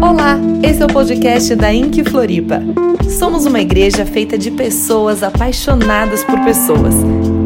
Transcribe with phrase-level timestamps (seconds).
[0.00, 2.60] Olá, esse é o podcast da Inc Floripa.
[3.18, 6.94] Somos uma igreja feita de pessoas apaixonadas por pessoas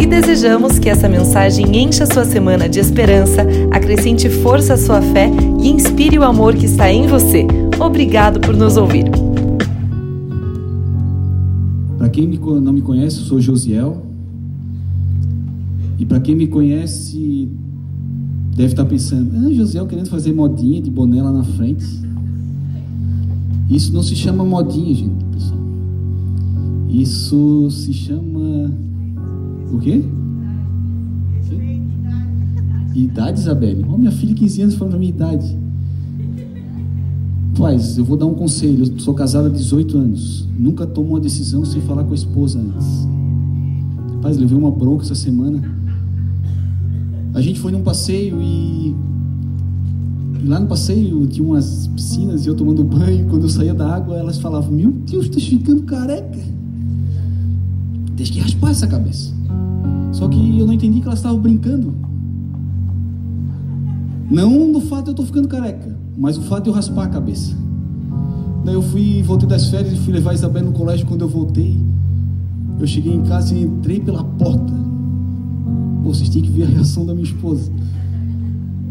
[0.03, 5.31] e desejamos que essa mensagem encha sua semana de esperança, acrescente força à sua fé
[5.63, 7.47] e inspire o amor que está em você.
[7.79, 9.05] Obrigado por nos ouvir.
[11.99, 14.05] Para quem não me conhece, eu sou Josiel.
[16.01, 17.49] E para quem me conhece,
[18.57, 22.10] deve estar pensando: ah, Josiel querendo fazer modinha de boné lá na frente.
[23.71, 25.61] Isso não se chama modinha, gente, pessoal.
[26.89, 28.75] Isso se chama.
[29.73, 30.03] O quê?
[32.93, 33.87] Idade, Isabelle?
[33.89, 35.57] Oh, minha filha, 15 anos, falando a minha idade.
[37.57, 38.85] Paz, eu vou dar um conselho.
[38.85, 40.49] Eu sou casada há 18 anos.
[40.59, 43.07] Nunca tomo uma decisão sem falar com a esposa antes.
[44.21, 45.63] Paz, levei uma bronca essa semana.
[47.33, 48.97] A gente foi num passeio e
[50.43, 53.27] e lá no passeio tinha umas piscinas e eu tomando banho.
[53.29, 56.41] Quando eu saía da água, elas falavam: Meu Deus, tá ficando careca.
[58.17, 59.33] Tem que raspar essa cabeça.
[60.13, 61.95] Só que eu não entendi que elas estavam brincando.
[64.31, 67.09] Não do fato de eu estou ficando careca, mas o fato de eu raspar a
[67.09, 67.55] cabeça.
[68.65, 71.07] Daí eu fui, voltei das férias e fui levar a Isabel no colégio.
[71.07, 71.79] Quando eu voltei,
[72.79, 74.73] eu cheguei em casa e entrei pela porta.
[76.03, 77.71] Pô, vocês têm que ver a reação da minha esposa.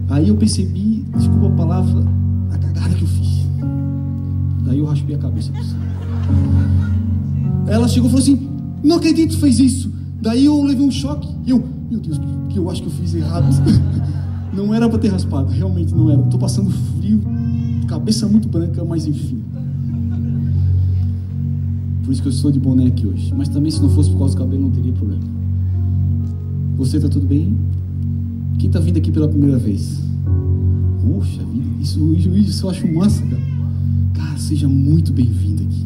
[0.10, 2.04] Aí eu percebi, desculpa a palavra,
[2.52, 3.46] a cagada que eu fiz.
[4.66, 5.52] Daí eu raspei a cabeça.
[7.68, 8.50] Ela chegou e falou assim:
[8.84, 9.92] Não acredito que fez isso.
[10.22, 11.30] Daí eu levei um choque.
[11.46, 13.46] E eu, meu Deus, que eu acho que eu fiz errado.
[14.52, 16.22] Não era para ter raspado, realmente não era.
[16.22, 17.22] Estou passando frio,
[17.88, 19.44] cabeça muito branca, mas enfim.
[22.04, 23.32] Por isso que eu estou de boné aqui hoje.
[23.38, 25.22] Mas também, se não fosse por causa do cabelo, não teria problema.
[26.78, 27.56] Você está tudo bem?
[28.60, 30.02] Quem está vindo aqui pela primeira vez?
[31.02, 33.42] Poxa vida, isso, isso, eu acho massa, cara.
[34.14, 35.86] Cara, seja muito bem-vindo aqui.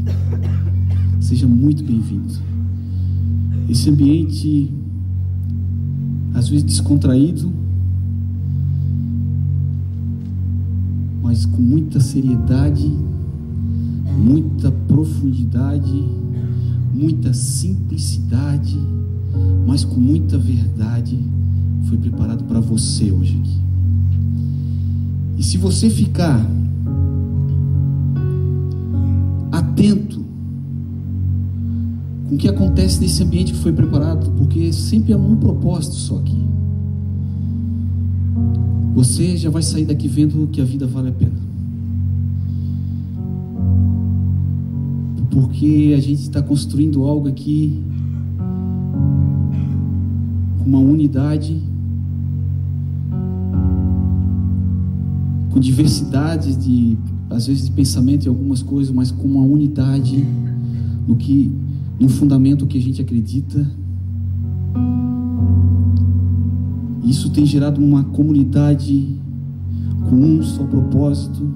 [1.21, 2.33] Seja muito bem-vindo.
[3.69, 4.73] Esse ambiente,
[6.33, 7.53] às vezes descontraído,
[11.21, 12.91] mas com muita seriedade,
[14.17, 16.03] muita profundidade,
[16.91, 18.79] muita simplicidade,
[19.67, 21.19] mas com muita verdade
[21.83, 23.59] foi preparado para você hoje aqui.
[25.37, 26.45] E se você ficar
[29.51, 30.23] atento
[32.27, 36.17] com o que acontece nesse ambiente que foi preparado, porque sempre há um propósito só
[36.17, 36.41] aqui.
[38.95, 41.43] Você já vai sair daqui vendo que a vida vale a pena.
[45.31, 47.83] Porque a gente está construindo algo aqui
[50.65, 51.61] uma unidade
[55.53, 56.97] com diversidade de,
[57.29, 60.25] às vezes, de pensamento em algumas coisas, mas com uma unidade
[61.07, 61.51] no que,
[61.99, 63.69] no fundamento que a gente acredita.
[67.03, 69.15] Isso tem gerado uma comunidade
[70.09, 71.47] com um só propósito,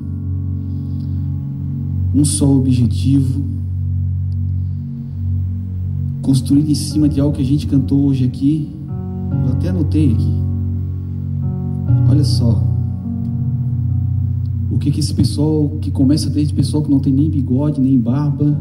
[2.13, 3.43] um só objetivo,
[6.21, 8.69] construído em cima de algo que a gente cantou hoje aqui.
[9.47, 10.33] Eu até anotei aqui.
[12.09, 12.66] Olha só.
[14.77, 17.99] O que, que esse pessoal, que começa desde pessoal que não tem nem bigode, nem
[17.99, 18.55] barba,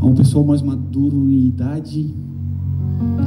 [0.00, 2.14] a um pessoal mais maduro em idade,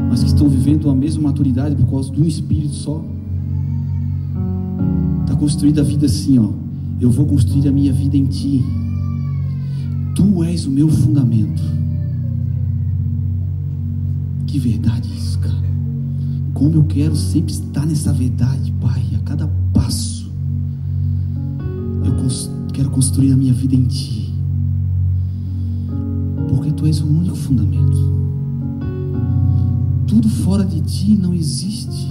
[0.10, 3.06] mas que estão vivendo a mesma maturidade por causa de um espírito só.
[5.22, 6.50] Está construída a vida assim, ó.
[7.00, 8.66] Eu vou construir a minha vida em ti.
[10.16, 11.62] Tu és o meu fundamento.
[14.48, 15.70] Que verdade isso, cara.
[16.56, 19.04] Como eu quero sempre estar nessa verdade, Pai,
[22.98, 24.34] construir a minha vida em Ti,
[26.50, 27.96] porque Tu és o único fundamento.
[30.08, 32.08] Tudo fora de Ti não existe.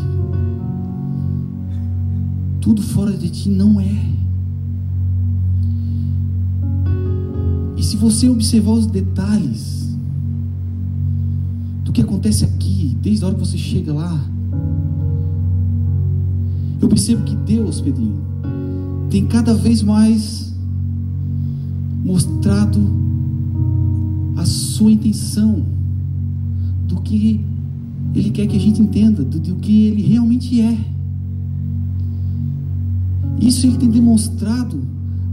[2.61, 4.13] Tudo fora de Ti não é.
[7.77, 9.99] E se você observar os detalhes
[11.85, 14.25] do que acontece aqui, desde a hora que você chega lá,
[16.81, 18.21] eu percebo que Deus, Pedrinho,
[19.11, 20.47] tem cada vez mais
[22.07, 22.79] mostrado
[24.37, 25.65] a sua intenção
[26.87, 27.41] do que
[28.15, 30.79] Ele quer que a gente entenda, do, do que Ele realmente é.
[33.41, 34.81] Isso Ele tem demonstrado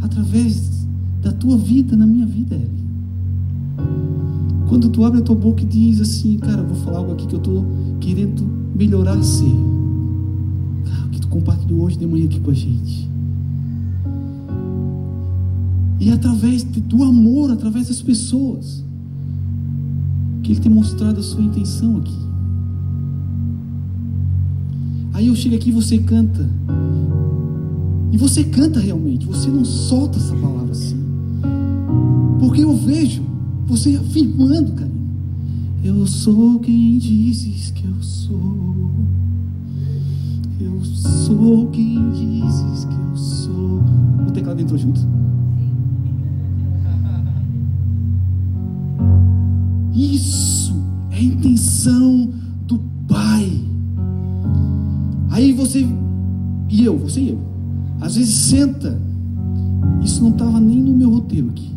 [0.02, 0.88] através
[1.22, 2.84] da tua vida, na minha vida, Eli.
[4.68, 7.36] Quando tu abre a tua boca e diz assim, cara, vou falar algo aqui que
[7.36, 7.66] eu estou
[8.00, 8.44] querendo
[8.76, 9.46] melhorar ser.
[10.86, 13.13] Cara, o que tu compartilhou hoje de manhã aqui com a gente.
[16.04, 18.84] E é através do amor, através das pessoas,
[20.44, 22.18] que Ele tem mostrado a sua intenção aqui.
[25.14, 26.50] Aí eu chego aqui e você canta.
[28.12, 30.98] E você canta realmente, você não solta essa palavra assim.
[32.38, 33.24] Porque eu vejo
[33.66, 34.92] você afirmando, cara.
[35.86, 38.92] Eu sou quem dizes que eu sou.
[40.60, 43.82] Eu sou quem dizes que eu sou.
[44.28, 45.23] O teclado entrou junto.
[49.94, 50.74] Isso
[51.12, 52.32] é a intenção
[52.66, 53.52] do Pai.
[55.30, 55.88] Aí você
[56.70, 57.40] e eu, você e eu,
[58.02, 59.00] às vezes senta.
[60.02, 61.72] Isso não estava nem no meu roteiro aqui.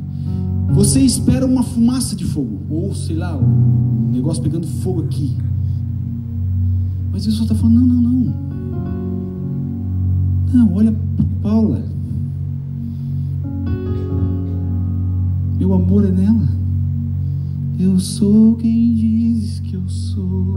[0.72, 5.36] Você espera uma fumaça de fogo, ou sei lá, um negócio pegando fogo aqui.
[7.12, 8.34] Mas Deus só está falando: não, não, não.
[10.52, 10.94] Não, olha
[11.42, 11.82] Paula.
[15.58, 16.48] Meu amor é nela.
[17.78, 20.55] Eu sou quem diz que eu sou.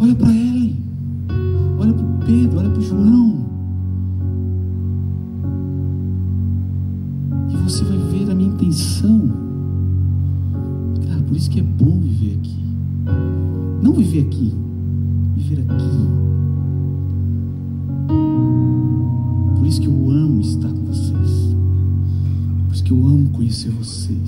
[0.00, 0.82] Olha para Ellen.
[1.78, 2.58] Olha para o Pedro.
[2.58, 3.46] Olha para o João.
[7.50, 9.30] E você vai ver a minha intenção.
[11.06, 12.64] Cara, por isso que é bom viver aqui.
[13.80, 14.52] Não viver aqui,
[15.36, 15.92] viver aqui.
[19.56, 21.56] Por isso que eu amo estar com vocês.
[22.66, 24.21] Por isso que eu amo conhecer vocês.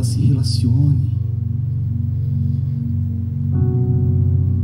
[0.00, 1.10] Fala: se relacione.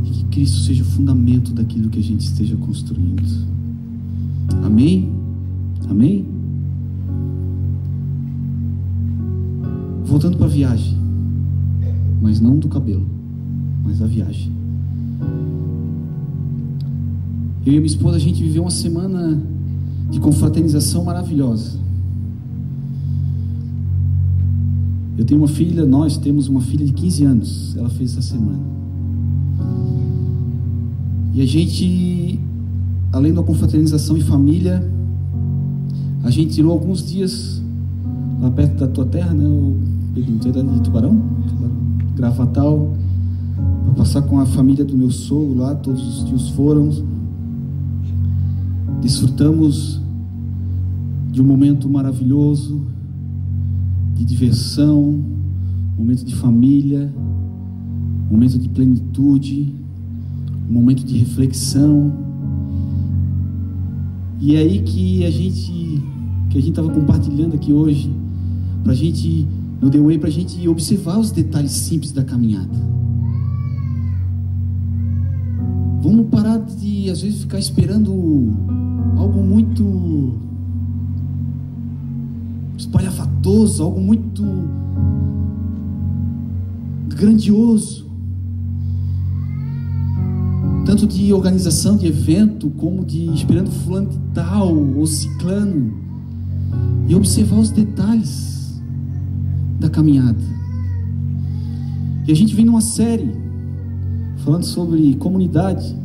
[0.03, 3.23] E que Cristo seja o fundamento daquilo que a gente esteja construindo.
[4.63, 5.11] Amém?
[5.89, 6.25] Amém?
[10.05, 10.97] Voltando para a viagem,
[12.21, 13.05] mas não do cabelo,
[13.83, 14.51] mas da viagem.
[17.65, 19.41] Eu e minha esposa, a gente viveu uma semana
[20.09, 21.86] de confraternização maravilhosa.
[25.17, 28.59] Eu tenho uma filha, nós temos uma filha de 15 anos, ela fez essa semana.
[31.33, 32.39] E a gente,
[33.11, 34.87] além da confraternização em família,
[36.23, 37.61] a gente tirou alguns dias
[38.39, 39.47] lá perto da tua terra, né?
[39.47, 39.75] O
[40.15, 41.21] de Tubarão,
[42.15, 42.93] Gravatal,
[43.85, 46.89] para passar com a família do meu sogro lá, todos os tios foram.
[49.01, 50.01] Desfrutamos
[51.31, 52.81] de um momento maravilhoso,
[54.17, 55.23] de diversão,
[55.97, 57.13] momento de família,
[58.29, 59.75] momento de plenitude,
[60.69, 62.13] momento de reflexão.
[64.39, 66.03] E é aí que a gente
[66.49, 68.09] que a gente estava compartilhando aqui hoje,
[68.83, 69.47] para a gente
[69.81, 72.87] no The Way, para a gente observar os detalhes simples da caminhada.
[76.01, 78.11] Vamos parar de às vezes ficar esperando
[79.17, 80.46] algo muito
[82.77, 84.43] espalhafatoso, algo muito
[87.07, 88.05] grandioso.
[90.85, 95.93] Tanto de organização de evento, como de esperando fulano de tal ou ciclano.
[97.07, 98.81] E observar os detalhes
[99.79, 100.57] da caminhada.
[102.27, 103.31] E a gente vem numa série
[104.37, 105.95] falando sobre comunidade.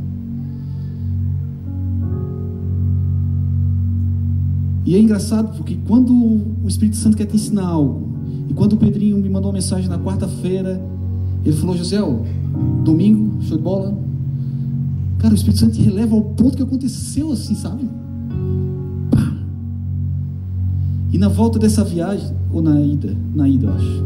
[4.85, 8.09] E é engraçado porque quando o Espírito Santo quer te ensinar algo,
[8.49, 10.83] e quando o Pedrinho me mandou uma mensagem na quarta-feira,
[11.45, 11.99] ele falou: José,
[12.85, 13.97] domingo, show de bola.
[15.19, 17.89] Cara, o Espírito Santo te releva ao ponto que aconteceu assim, sabe?
[19.11, 19.37] Pá.
[21.13, 24.05] E na volta dessa viagem, ou na ida, na ida, eu acho.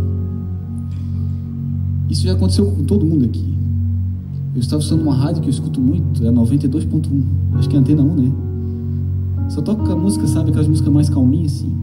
[2.11, 3.57] Isso já aconteceu com todo mundo aqui.
[4.55, 7.23] Eu estava usando uma rádio que eu escuto muito, é 92.1.
[7.55, 8.33] Acho que é antena 1, né?
[9.49, 10.51] Só toca música, sabe?
[10.51, 11.75] Aquelas músicas mais calminhas assim.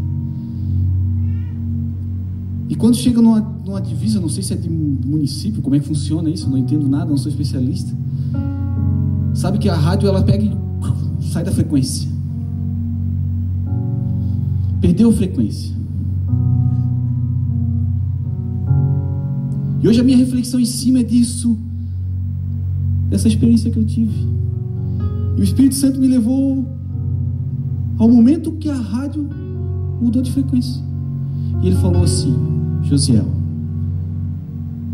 [2.69, 5.85] E quando chega numa, numa divisa, não sei se é de município, como é que
[5.85, 7.95] funciona isso, não entendo nada, não sou especialista.
[9.33, 12.09] Sabe que a rádio ela pega e sai da frequência.
[14.81, 15.73] Perdeu a frequência.
[19.81, 21.57] E hoje a minha reflexão em cima é disso,
[23.09, 24.27] dessa experiência que eu tive.
[25.37, 26.65] E o Espírito Santo me levou
[27.97, 29.27] ao momento que a rádio
[30.01, 30.81] mudou de frequência.
[31.61, 32.35] E ele falou assim:
[32.83, 33.25] Josiel,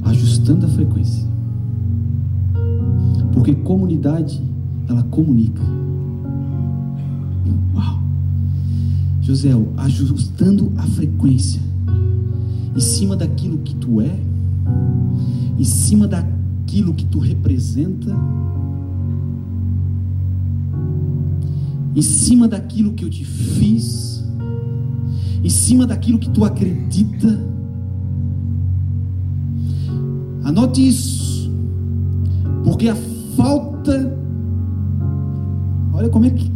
[0.03, 1.27] ajustando a frequência.
[3.33, 4.41] Porque comunidade,
[4.87, 5.61] ela comunica.
[7.73, 7.99] Uau!
[9.21, 11.61] Josiel, ajustando a frequência.
[12.75, 14.19] Em cima daquilo que tu é,
[15.57, 18.15] em cima daquilo que tu representa,
[21.95, 24.23] em cima daquilo que eu te fiz,
[25.43, 27.47] em cima daquilo que tu acredita.
[30.43, 31.51] Anote isso,
[32.63, 32.95] porque a
[33.35, 34.17] falta,
[35.93, 36.51] olha como é que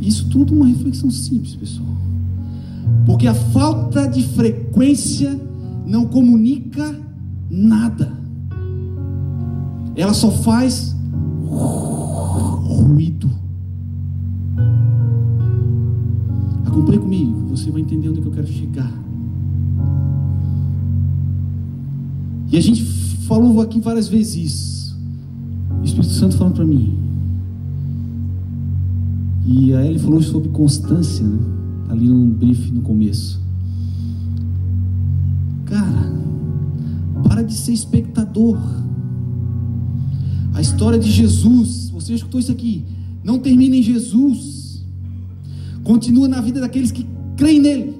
[0.00, 1.88] isso tudo uma reflexão simples, pessoal.
[3.06, 5.40] Porque a falta de frequência
[5.86, 6.98] não comunica
[7.50, 8.12] nada.
[9.94, 10.96] Ela só faz
[16.82, 18.92] Acompanhe comigo, você vai entender onde que eu quero chegar.
[22.50, 22.82] E a gente
[23.28, 24.98] falou aqui várias vezes isso.
[25.80, 26.98] O Espírito Santo falando para mim.
[29.46, 31.38] E aí ele falou sobre constância, né?
[31.88, 33.40] ali no brief no começo.
[35.66, 36.12] Cara,
[37.22, 38.58] para de ser espectador.
[40.52, 42.84] A história de Jesus, você escutou isso aqui?
[43.22, 44.61] Não termina em Jesus.
[45.92, 47.06] Continua na vida daqueles que
[47.36, 47.94] creem nele.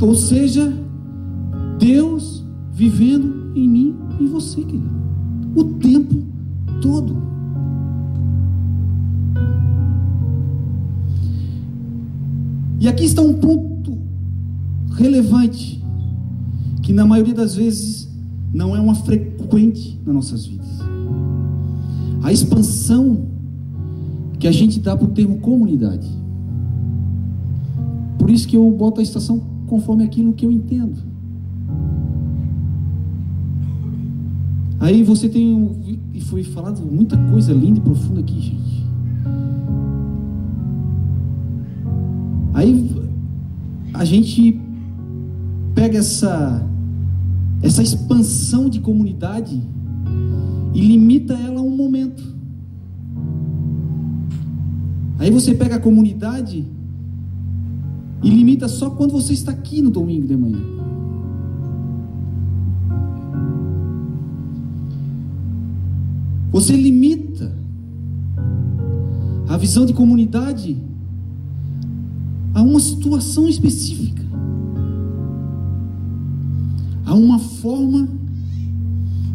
[0.00, 0.72] Ou seja,
[1.78, 2.42] Deus
[2.72, 4.90] vivendo em mim e você, querido.
[5.54, 6.24] O tempo
[6.80, 7.18] todo.
[12.80, 13.98] E aqui está um ponto
[14.94, 15.84] relevante,
[16.82, 18.08] que na maioria das vezes
[18.54, 20.97] não é uma frequente nas nossas vidas.
[22.22, 23.26] A expansão
[24.38, 26.08] que a gente dá para o termo comunidade.
[28.18, 30.98] Por isso que eu boto a estação conforme aquilo que eu entendo.
[34.80, 38.86] Aí você tem, e foi falado muita coisa linda e profunda aqui, gente.
[42.54, 42.90] Aí
[43.94, 44.60] a gente
[45.74, 46.64] pega essa
[47.60, 49.60] essa expansão de comunidade
[50.78, 52.22] e limita ela a um momento.
[55.18, 56.64] Aí você pega a comunidade
[58.22, 60.60] e limita só quando você está aqui no domingo de manhã.
[66.52, 67.52] Você limita
[69.48, 70.78] a visão de comunidade
[72.54, 74.22] a uma situação específica,
[77.04, 78.08] a uma forma,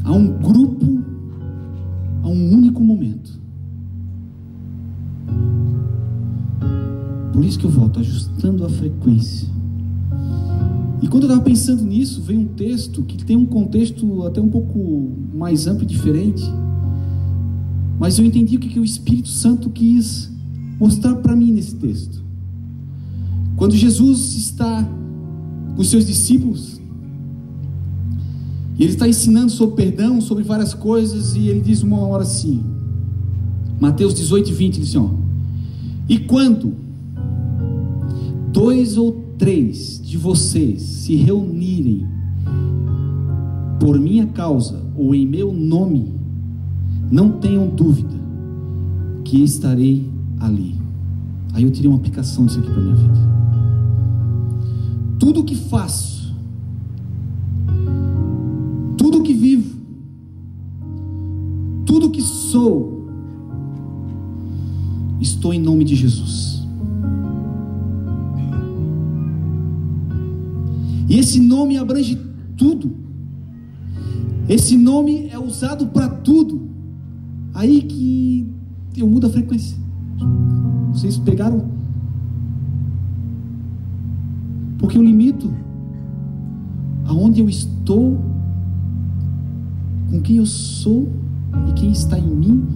[0.06, 1.03] a um grupo,
[7.54, 9.48] isso que eu volto ajustando a frequência.
[11.02, 14.50] E quando eu estava pensando nisso, veio um texto que tem um contexto até um
[14.50, 16.44] pouco mais amplo e diferente.
[18.00, 20.32] Mas eu entendi o que, que o Espírito Santo quis
[20.80, 22.24] mostrar para mim nesse texto.
[23.56, 24.84] Quando Jesus está
[25.76, 26.82] com os seus discípulos,
[28.80, 32.64] e ele está ensinando sobre perdão, sobre várias coisas, e ele diz uma hora assim,
[33.80, 35.12] Mateus 18, 20, ele diz assim, ó,
[36.10, 36.84] e quando
[38.54, 42.08] dois ou três de vocês se reunirem
[43.80, 46.14] por minha causa ou em meu nome,
[47.12, 48.16] não tenham dúvida
[49.26, 50.08] que estarei
[50.40, 50.76] ali.
[51.54, 53.34] Aí eu tirei uma aplicação disso aqui para minha vida.
[55.20, 56.34] Tudo que faço,
[58.98, 59.76] tudo que vivo,
[61.86, 63.08] tudo que sou,
[65.20, 66.63] estou em nome de Jesus.
[71.08, 72.18] E esse nome abrange
[72.58, 72.96] tudo.
[74.48, 76.70] Esse nome é usado para tudo.
[77.54, 78.50] Aí que
[78.98, 79.78] eu mudo a frequência.
[80.92, 81.66] Vocês pegaram?
[84.78, 85.54] Porque eu limito
[87.06, 88.20] aonde eu estou,
[90.10, 91.10] com quem eu sou
[91.70, 92.68] e quem está em mim.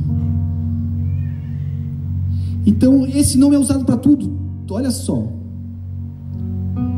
[2.65, 4.31] Então, esse nome é usado para tudo.
[4.69, 5.37] Olha só.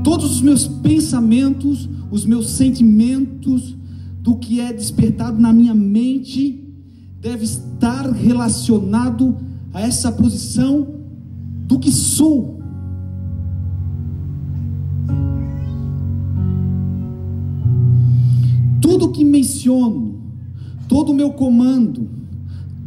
[0.09, 3.77] Todos os meus pensamentos, os meus sentimentos,
[4.19, 6.67] do que é despertado na minha mente,
[7.21, 9.37] deve estar relacionado
[9.71, 10.95] a essa posição
[11.67, 12.59] do que sou.
[18.81, 20.15] Tudo que menciono,
[20.87, 22.09] todo o meu comando,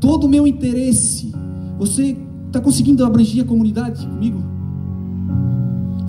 [0.01, 1.33] todo o meu interesse,
[1.79, 2.17] você
[2.49, 4.52] está conseguindo abranger a comunidade comigo?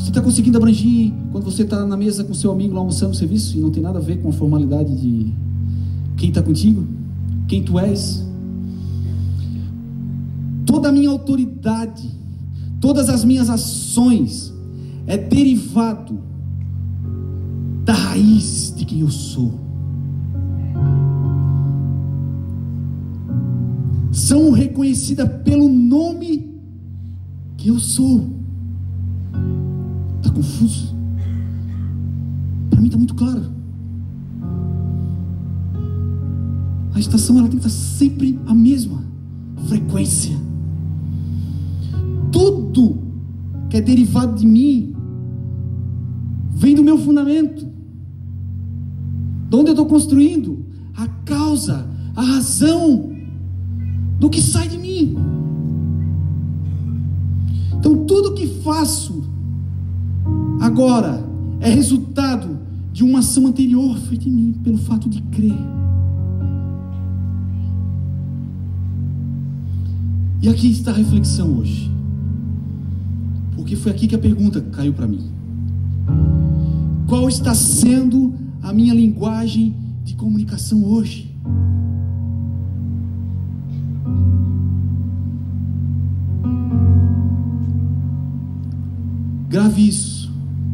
[0.04, 3.16] Você está conseguindo abranger quando você está na mesa com seu amigo lá almoçando no
[3.16, 5.34] serviço e não tem nada a ver com a formalidade de
[6.18, 6.86] quem está contigo,
[7.48, 8.22] quem tu és?
[10.66, 12.12] Toda a minha autoridade,
[12.82, 14.54] todas as minhas ações
[15.08, 16.20] é derivado
[17.86, 19.54] da raiz de quem eu sou.
[24.12, 26.60] são reconhecidas pelo nome
[27.56, 28.43] que eu sou.
[30.24, 30.96] Está confuso?
[32.70, 33.44] Para mim está muito claro.
[36.94, 39.04] A estação ela tem que estar sempre a mesma
[39.68, 40.34] frequência.
[42.32, 43.00] Tudo
[43.70, 44.96] que é derivado de mim
[46.56, 47.68] vem do meu fundamento.
[49.50, 50.66] De onde eu estou construindo?
[50.96, 53.12] A causa, a razão
[54.20, 55.18] do que sai de mim.
[57.78, 59.13] Então tudo que faço
[60.74, 61.24] agora
[61.62, 62.58] é resultado
[62.92, 65.56] de uma ação anterior feita em mim, pelo fato de crer.
[70.42, 71.92] E aqui está a reflexão hoje.
[73.56, 75.30] Porque foi aqui que a pergunta caiu para mim.
[77.08, 81.32] Qual está sendo a minha linguagem de comunicação hoje?
[89.48, 90.23] Grave isso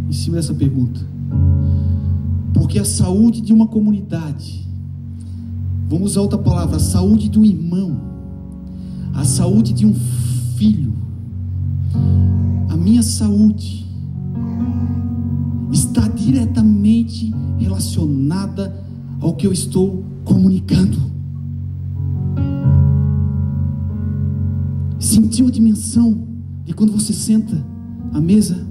[0.10, 1.00] em cima dessa pergunta.
[2.54, 4.68] Porque a saúde de uma comunidade,
[5.88, 8.02] vamos usar outra palavra, a saúde de um irmão,
[9.14, 9.94] a saúde de um
[10.56, 10.94] filho,
[12.70, 13.88] a minha saúde
[15.72, 18.84] está diretamente relacionada
[19.22, 20.98] ao que eu estou comunicando.
[24.98, 26.28] Sentiu a dimensão
[26.66, 27.64] de quando você senta
[28.12, 28.68] à mesa?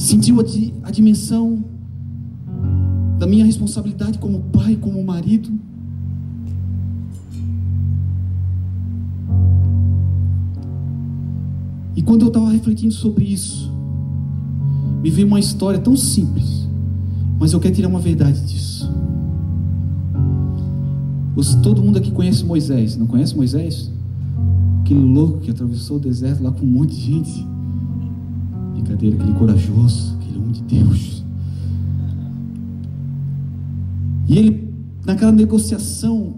[0.00, 0.44] Sentiu a,
[0.88, 1.62] a dimensão
[3.18, 5.52] da minha responsabilidade como pai, como marido?
[11.94, 13.70] E quando eu estava refletindo sobre isso,
[15.02, 16.66] me veio uma história tão simples,
[17.38, 18.90] mas eu quero tirar uma verdade disso.
[21.62, 23.90] Todo mundo aqui conhece Moisés, não conhece Moisés?
[24.80, 27.49] Aquele louco que atravessou o deserto lá com um monte de gente.
[28.90, 31.24] Brincadeira, aquele corajoso, aquele homem de Deus.
[34.28, 34.68] E ele,
[35.04, 36.34] naquela negociação,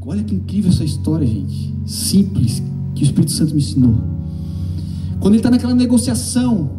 [0.00, 1.74] olha que incrível essa história, gente.
[1.84, 2.62] Simples,
[2.94, 3.96] que o Espírito Santo me ensinou.
[5.18, 6.70] Quando ele está naquela negociação,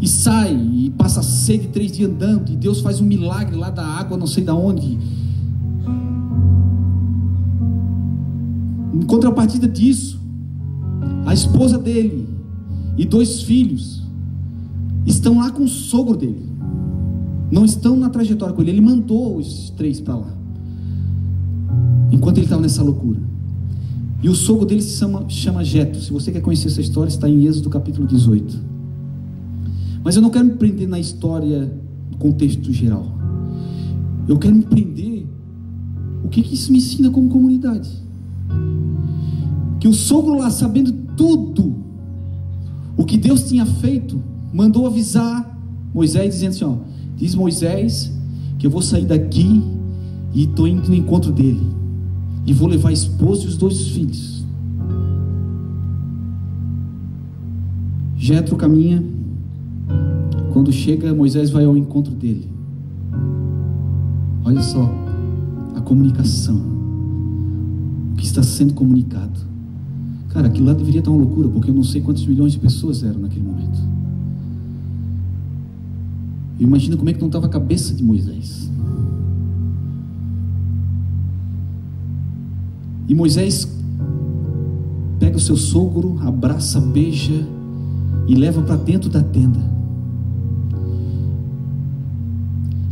[0.00, 3.84] e sai, e passa sede três dias andando, e Deus faz um milagre lá da
[3.84, 4.98] água, não sei da onde.
[8.92, 10.18] Em contrapartida disso,
[11.26, 12.39] a esposa dele
[13.00, 14.02] e dois filhos
[15.06, 16.44] estão lá com o sogro dele.
[17.50, 18.72] Não estão na trajetória com ele.
[18.72, 20.36] Ele mandou os três para lá.
[22.12, 23.18] Enquanto ele estava nessa loucura.
[24.22, 25.98] E o sogro dele se chama, chama Jeto.
[25.98, 28.60] Se você quer conhecer essa história, está em Êxodo capítulo 18.
[30.04, 31.72] Mas eu não quero me prender na história,
[32.10, 33.06] no contexto geral.
[34.28, 35.26] Eu quero me prender
[36.22, 37.88] o que, que isso me ensina como comunidade.
[39.80, 41.88] Que o sogro lá, sabendo tudo
[43.00, 45.58] o que Deus tinha feito, mandou avisar
[45.94, 46.76] Moisés, dizendo assim: ó,
[47.16, 48.12] diz Moisés
[48.58, 49.62] que eu vou sair daqui
[50.34, 51.66] e estou indo no encontro dele
[52.44, 54.44] e vou levar a esposa e os dois filhos.
[58.18, 59.02] Jetro caminha.
[60.52, 62.50] Quando chega, Moisés vai ao encontro dele.
[64.44, 64.92] Olha só
[65.74, 66.60] a comunicação,
[68.12, 69.49] o que está sendo comunicado.
[70.30, 73.02] Cara, aquilo lá deveria estar uma loucura, porque eu não sei quantos milhões de pessoas
[73.02, 73.78] eram naquele momento.
[76.58, 78.70] Eu imagino como é que não estava a cabeça de Moisés.
[83.08, 83.68] E Moisés
[85.18, 87.44] pega o seu sogro, abraça, beija
[88.28, 89.58] e leva para dentro da tenda.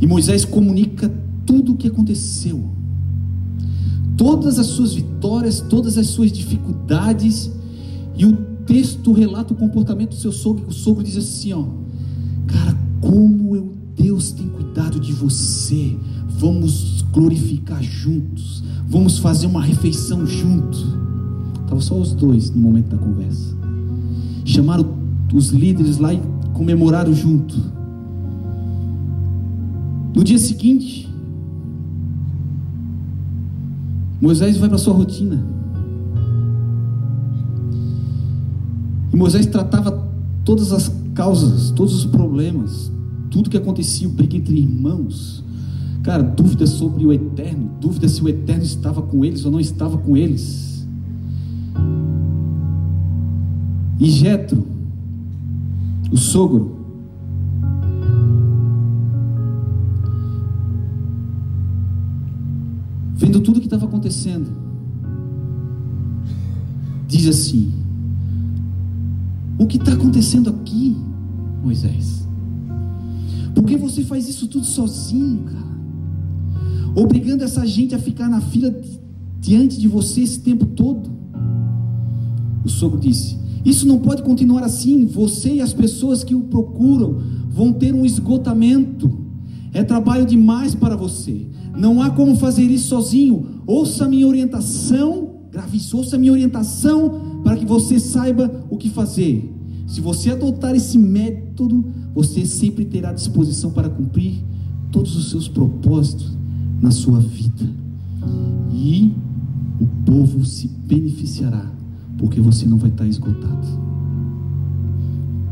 [0.00, 1.08] E Moisés comunica
[1.46, 2.77] tudo o que aconteceu.
[4.18, 7.50] Todas as suas vitórias, todas as suas dificuldades.
[8.16, 10.66] E o texto relata o comportamento do seu sogro.
[10.68, 11.64] O sogro diz assim: ó,
[12.46, 15.96] cara, como eu, Deus tem cuidado de você.
[16.28, 18.62] Vamos glorificar juntos.
[18.88, 20.84] Vamos fazer uma refeição juntos.
[21.62, 23.56] Estava só os dois no momento da conversa.
[24.44, 24.98] Chamaram
[25.32, 26.20] os líderes lá e
[26.54, 27.56] comemoraram junto.
[30.14, 31.07] No dia seguinte,
[34.20, 35.44] Moisés vai para sua rotina.
[39.12, 40.08] E Moisés tratava
[40.44, 42.92] todas as causas, todos os problemas,
[43.30, 45.44] tudo que acontecia, briga entre irmãos,
[46.08, 49.98] Cara, dúvidas sobre o eterno, dúvidas se o eterno estava com eles ou não estava
[49.98, 50.86] com eles.
[54.00, 54.64] E Jetro,
[56.10, 56.77] o sogro,
[63.18, 64.48] vendo tudo que estava acontecendo,
[67.08, 67.72] diz assim:
[69.58, 70.96] O que está acontecendo aqui,
[71.62, 72.26] Moisés?
[73.54, 75.68] Por que você faz isso tudo sozinho, cara?
[76.94, 78.74] Obrigando essa gente a ficar na fila
[79.40, 81.10] diante de você esse tempo todo?
[82.64, 85.06] O sogro disse: Isso não pode continuar assim.
[85.06, 89.26] Você e as pessoas que o procuram vão ter um esgotamento.
[89.72, 91.48] É trabalho demais para você.
[91.78, 93.62] Não há como fazer isso sozinho.
[93.66, 98.90] Ouça a minha orientação, grave ouça a minha orientação para que você saiba o que
[98.90, 99.54] fazer.
[99.86, 104.44] Se você adotar esse método, você sempre terá disposição para cumprir
[104.90, 106.36] todos os seus propósitos
[106.82, 107.70] na sua vida.
[108.72, 109.12] E
[109.80, 111.70] o povo se beneficiará,
[112.18, 113.68] porque você não vai estar esgotado.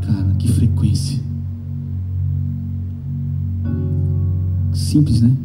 [0.01, 1.19] Cara, que frequência.
[4.73, 5.35] Simples, né?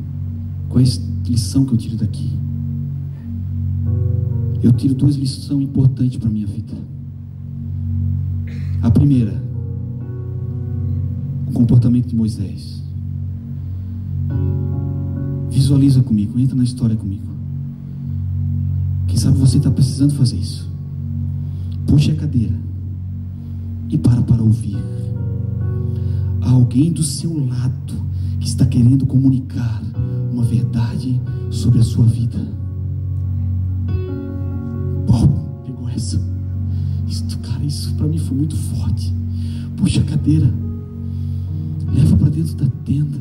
[0.73, 2.33] Qual é a lição que eu tiro daqui?
[4.63, 6.73] Eu tiro duas lições importantes para a minha vida.
[8.81, 9.45] A primeira,
[11.47, 12.83] o comportamento de Moisés.
[15.51, 17.27] Visualiza comigo, entra na história comigo.
[19.07, 20.71] Quem sabe você está precisando fazer isso.
[21.87, 22.59] Puxe a cadeira
[23.91, 24.79] e para para ouvir.
[26.41, 27.95] Há alguém do seu lado
[28.41, 29.92] que está querendo comunicar
[30.33, 32.39] uma verdade sobre a sua vida.
[35.09, 35.29] Oh,
[35.65, 36.21] pegou essa.
[37.07, 39.15] Isso, cara, isso para mim foi muito forte.
[39.77, 40.53] Puxa a cadeira,
[41.93, 43.21] leva para dentro da tenda.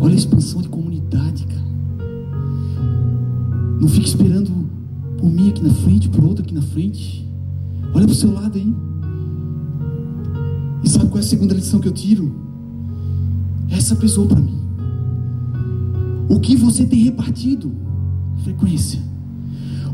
[0.00, 1.70] Olha a expansão de comunidade, cara.
[3.80, 4.50] Não fique esperando
[5.18, 7.28] por mim aqui na frente, por outro aqui na frente.
[7.94, 8.74] Olha para o seu lado aí.
[10.82, 12.50] E sabe qual é a segunda lição que eu tiro?
[13.70, 14.59] essa pessoa para mim.
[16.30, 17.72] O que você tem repartido?
[18.44, 19.00] Frequência.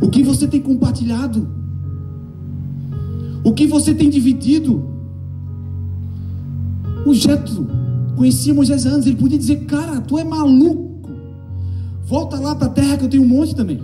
[0.02, 1.48] O que você tem compartilhado?
[3.42, 4.84] O que você tem dividido?
[7.06, 7.66] O Jetro
[8.16, 11.10] conhecia Moisés antes, ele podia dizer: Cara, tu é maluco.
[12.04, 13.80] Volta lá para a terra que eu tenho um monte também.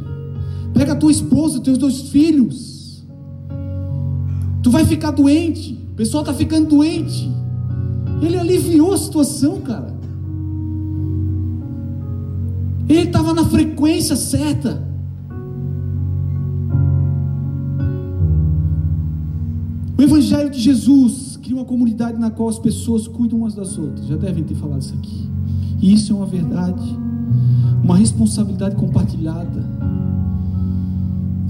[0.74, 3.02] Pega a tua esposa, teus dois filhos.
[4.62, 5.72] Tu vai ficar doente.
[5.92, 7.30] O pessoal está ficando doente.
[8.20, 9.91] Ele aliviou a situação, cara.
[12.94, 14.82] Ele estava na frequência certa.
[19.98, 24.06] O Evangelho de Jesus cria uma comunidade na qual as pessoas cuidam umas das outras.
[24.06, 25.28] Já devem ter falado isso aqui.
[25.80, 26.96] E isso é uma verdade,
[27.82, 29.64] uma responsabilidade compartilhada.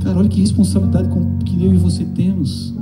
[0.03, 1.09] Cara, olha que responsabilidade
[1.45, 2.75] que eu e você temos.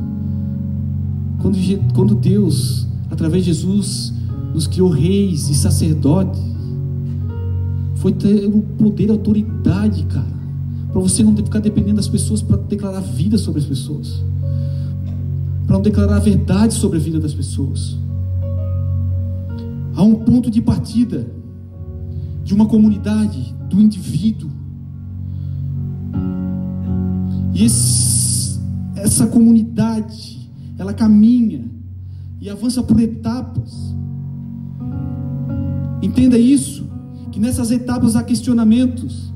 [1.41, 1.57] Quando,
[1.95, 4.15] quando Deus através de Jesus,
[4.55, 6.41] nos criou reis e sacerdotes.
[8.01, 10.41] Foi ter o poder e autoridade, cara.
[10.91, 14.25] Para você não ficar dependendo das pessoas para declarar vida sobre as pessoas.
[15.67, 17.99] Para não declarar a verdade sobre a vida das pessoas.
[19.95, 21.31] Há um ponto de partida
[22.43, 24.51] de uma comunidade, do indivíduo.
[27.53, 28.59] E esse,
[28.97, 31.67] essa comunidade, ela caminha
[32.41, 33.95] e avança por etapas.
[36.01, 36.90] Entenda isso,
[37.41, 39.33] que nessas etapas há questionamentos.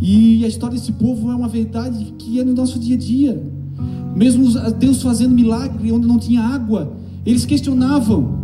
[0.00, 3.40] E a história desse povo é uma verdade que é no nosso dia a dia.
[4.16, 6.92] Mesmo Deus fazendo milagre onde não tinha água,
[7.24, 8.36] eles questionavam.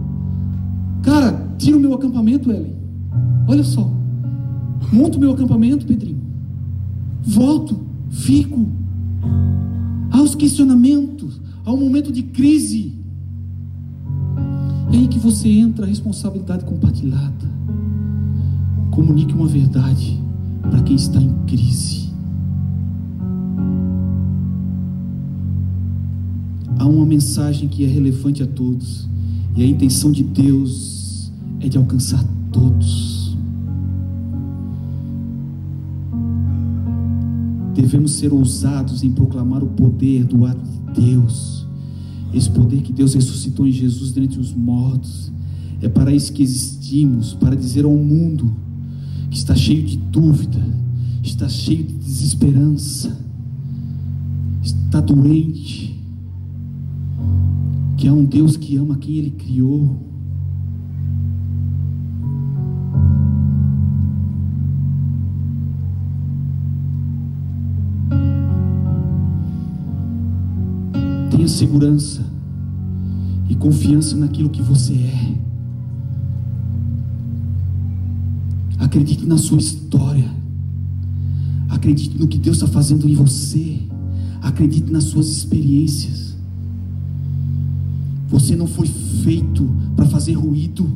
[1.02, 2.76] Cara, tira o meu acampamento, Ellen.
[3.48, 3.90] Olha só.
[4.92, 6.20] Monto o meu acampamento, Pedrinho.
[7.22, 8.68] Volto, fico.
[10.10, 12.92] Há os questionamentos, há um momento de crise.
[14.92, 17.41] É aí que você entra a responsabilidade compartilhada.
[18.92, 20.20] Comunique uma verdade
[20.60, 22.12] para quem está em crise.
[26.78, 29.08] Há uma mensagem que é relevante a todos,
[29.56, 33.36] e a intenção de Deus é de alcançar todos.
[37.74, 40.62] Devemos ser ousados em proclamar o poder do ato
[40.94, 41.62] de Deus
[42.32, 45.30] esse poder que Deus ressuscitou em Jesus dentre os mortos,
[45.80, 48.50] é para isso que existimos para dizer ao mundo
[49.32, 50.60] que está cheio de dúvida,
[51.22, 53.18] está cheio de desesperança,
[54.62, 55.98] está doente,
[57.96, 59.96] que há um Deus que ama quem Ele criou.
[71.30, 72.22] Tenha segurança
[73.48, 75.51] e confiança naquilo que você é.
[78.92, 80.30] Acredite na sua história.
[81.70, 83.80] Acredite no que Deus está fazendo em você.
[84.42, 86.36] Acredite nas suas experiências.
[88.28, 90.94] Você não foi feito para fazer ruído.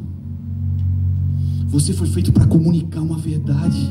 [1.69, 3.91] Você foi feito para comunicar uma verdade.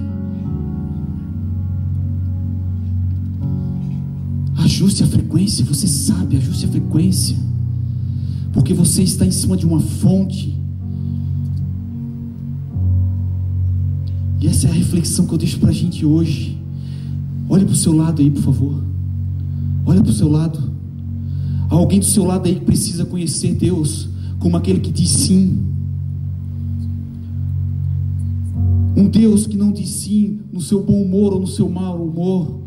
[4.57, 7.37] Ajuste a frequência, você sabe, ajuste a frequência.
[8.53, 10.54] Porque você está em cima de uma fonte.
[14.45, 16.55] E essa é a reflexão que eu deixo para a gente hoje.
[17.49, 18.79] Olhe para o seu lado aí, por favor.
[19.83, 20.71] Olha para o seu lado.
[21.67, 25.63] Há alguém do seu lado aí que precisa conhecer Deus como aquele que diz sim.
[28.95, 32.59] Um Deus que não diz sim no seu bom humor ou no seu mau humor.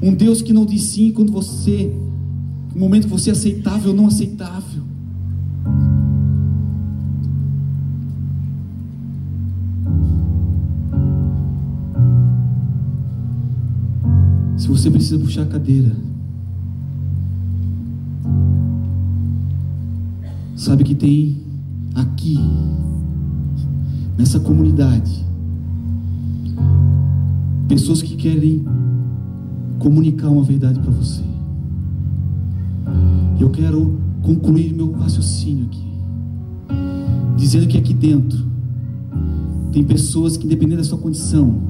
[0.00, 1.92] Um Deus que não diz sim quando você,
[2.72, 4.84] no momento que você é aceitável ou não aceitável.
[14.70, 15.90] Você precisa puxar a cadeira,
[20.54, 21.38] sabe que tem
[21.92, 22.38] aqui,
[24.16, 25.26] nessa comunidade,
[27.66, 28.64] pessoas que querem
[29.80, 31.22] comunicar uma verdade para você.
[33.40, 35.88] Eu quero concluir meu raciocínio aqui,
[37.36, 38.38] dizendo que aqui dentro
[39.72, 41.60] tem pessoas que, independente da sua condição,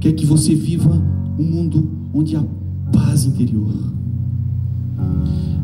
[0.00, 1.00] quer que você viva
[1.38, 2.44] um mundo onde há
[2.92, 3.72] paz interior.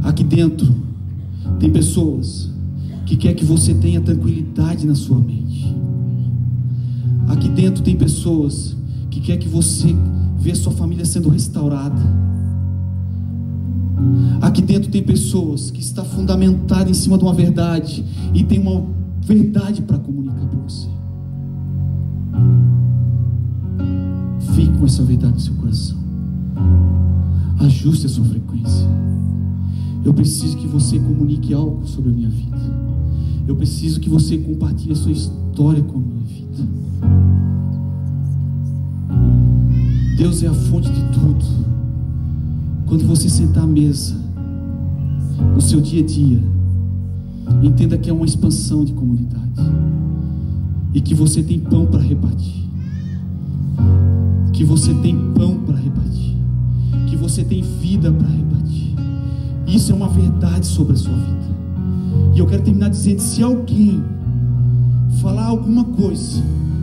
[0.02, 0.74] Aqui dentro
[1.58, 2.50] tem pessoas
[3.06, 5.74] que quer que você tenha tranquilidade na sua mente.
[7.28, 8.76] Aqui dentro tem pessoas
[9.10, 9.94] que quer que você
[10.38, 12.00] veja sua família sendo restaurada.
[14.40, 18.04] Aqui dentro tem pessoas que está fundamentada em cima de uma verdade
[18.34, 18.84] e tem uma
[19.22, 20.88] verdade para comunicar para você.
[24.54, 26.03] Fique com essa verdade no seu coração.
[27.64, 28.86] Ajuste a sua frequência.
[30.04, 32.58] Eu preciso que você comunique algo sobre a minha vida.
[33.48, 36.68] Eu preciso que você compartilhe a sua história com a minha vida.
[40.18, 41.44] Deus é a fonte de tudo.
[42.84, 44.14] Quando você sentar à mesa,
[45.54, 46.42] no seu dia a dia,
[47.62, 49.62] entenda que é uma expansão de comunidade
[50.92, 52.68] e que você tem pão para repartir.
[54.52, 56.23] Que você tem pão para repartir.
[57.24, 58.94] Você tem vida para repartir.
[59.66, 61.54] Isso é uma verdade sobre a sua vida.
[62.34, 64.04] E eu quero terminar dizendo: se alguém
[65.22, 66.42] falar alguma coisa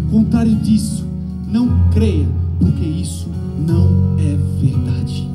[0.10, 1.06] contrário disso,
[1.48, 2.28] não creia
[2.60, 3.30] porque isso
[3.68, 5.30] não é verdade.